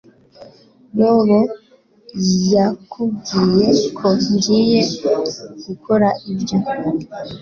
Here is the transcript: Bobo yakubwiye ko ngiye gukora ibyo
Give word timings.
Bobo 0.97 1.39
yakubwiye 2.53 3.69
ko 3.97 4.07
ngiye 4.33 4.81
gukora 5.65 6.07
ibyo 6.31 6.57